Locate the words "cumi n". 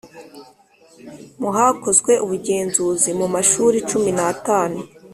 3.89-4.19